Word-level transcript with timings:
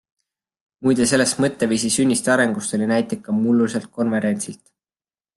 Muide 0.85 1.05
selle 1.09 1.25
mõtteviisi 1.43 1.91
sünnist 1.95 2.29
ja 2.29 2.33
arengust 2.35 2.73
oli 2.77 2.87
näiteid 2.95 3.21
ka 3.27 3.35
mulluselt 3.43 3.85
konverentsilt. 3.99 4.63